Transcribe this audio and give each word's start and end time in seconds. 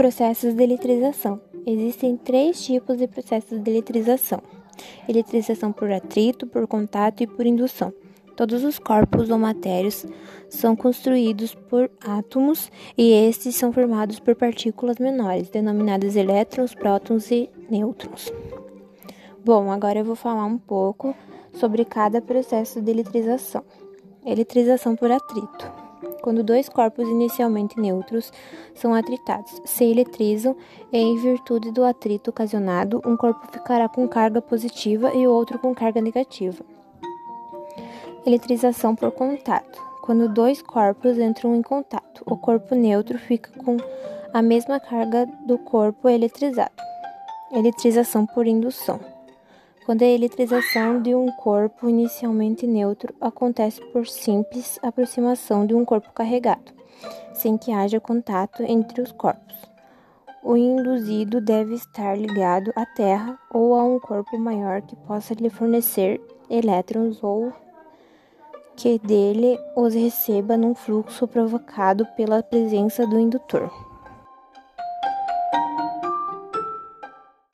Processos 0.00 0.54
de 0.54 0.62
eletrização. 0.62 1.38
Existem 1.66 2.16
três 2.16 2.64
tipos 2.64 2.96
de 2.96 3.06
processos 3.06 3.60
de 3.60 3.70
eletrização: 3.70 4.40
eletrização 5.06 5.72
por 5.72 5.92
atrito, 5.92 6.46
por 6.46 6.66
contato 6.66 7.22
e 7.22 7.26
por 7.26 7.44
indução. 7.44 7.92
Todos 8.34 8.64
os 8.64 8.78
corpos 8.78 9.28
ou 9.28 9.36
matérias 9.36 10.06
são 10.48 10.74
construídos 10.74 11.54
por 11.54 11.90
átomos 12.02 12.72
e 12.96 13.12
estes 13.12 13.56
são 13.56 13.74
formados 13.74 14.18
por 14.18 14.34
partículas 14.34 14.96
menores, 14.96 15.50
denominadas 15.50 16.16
elétrons, 16.16 16.74
prótons 16.74 17.30
e 17.30 17.50
nêutrons. 17.68 18.32
Bom, 19.44 19.70
agora 19.70 19.98
eu 19.98 20.04
vou 20.06 20.16
falar 20.16 20.46
um 20.46 20.56
pouco 20.56 21.14
sobre 21.52 21.84
cada 21.84 22.22
processo 22.22 22.80
de 22.80 22.90
eletrização. 22.90 23.62
Eletrização 24.24 24.96
por 24.96 25.12
atrito 25.12 25.79
quando 26.20 26.42
dois 26.42 26.68
corpos 26.68 27.08
inicialmente 27.08 27.78
neutros 27.80 28.32
são 28.74 28.94
atritados, 28.94 29.60
se 29.64 29.84
eletrizam 29.84 30.56
e, 30.92 30.98
em 30.98 31.16
virtude 31.16 31.70
do 31.70 31.84
atrito 31.84 32.30
ocasionado, 32.30 33.00
um 33.04 33.16
corpo 33.16 33.46
ficará 33.50 33.88
com 33.88 34.06
carga 34.06 34.40
positiva 34.40 35.12
e 35.14 35.26
o 35.26 35.32
outro 35.32 35.58
com 35.58 35.74
carga 35.74 36.00
negativa. 36.00 36.64
Eletrização 38.24 38.94
por 38.94 39.10
contato. 39.12 39.80
Quando 40.02 40.28
dois 40.28 40.60
corpos 40.60 41.18
entram 41.18 41.54
em 41.54 41.62
contato, 41.62 42.22
o 42.26 42.36
corpo 42.36 42.74
neutro 42.74 43.18
fica 43.18 43.50
com 43.62 43.76
a 44.32 44.42
mesma 44.42 44.78
carga 44.80 45.26
do 45.46 45.58
corpo 45.58 46.08
eletrizado. 46.08 46.72
Eletrização 47.52 48.26
por 48.26 48.46
indução 48.46 49.00
quando 49.90 50.02
a 50.02 50.06
eletrização 50.06 51.02
de 51.02 51.16
um 51.16 51.32
corpo 51.32 51.88
inicialmente 51.88 52.64
neutro 52.64 53.12
acontece 53.20 53.84
por 53.86 54.06
simples 54.06 54.78
aproximação 54.84 55.66
de 55.66 55.74
um 55.74 55.84
corpo 55.84 56.12
carregado, 56.12 56.72
sem 57.34 57.58
que 57.58 57.72
haja 57.72 57.98
contato 57.98 58.62
entre 58.62 59.02
os 59.02 59.10
corpos. 59.10 59.56
O 60.44 60.56
induzido 60.56 61.40
deve 61.40 61.74
estar 61.74 62.16
ligado 62.16 62.72
à 62.76 62.86
Terra 62.86 63.36
ou 63.52 63.74
a 63.74 63.82
um 63.82 63.98
corpo 63.98 64.38
maior 64.38 64.80
que 64.80 64.94
possa 64.94 65.34
lhe 65.34 65.50
fornecer 65.50 66.20
elétrons 66.48 67.20
ou 67.20 67.52
que 68.76 68.96
dele 68.96 69.58
os 69.74 69.92
receba 69.92 70.56
num 70.56 70.72
fluxo 70.72 71.26
provocado 71.26 72.06
pela 72.16 72.44
presença 72.44 73.04
do 73.08 73.18
indutor. 73.18 73.89